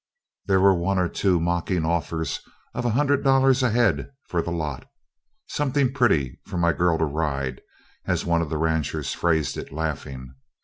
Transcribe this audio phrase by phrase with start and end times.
[0.47, 2.39] There were one or two mocking offers
[2.73, 4.87] of a hundred dollars a head for the lot.
[5.45, 7.61] "Something pretty for my girl to ride,"
[8.07, 10.33] as one of the ranchers phrased it, laughing.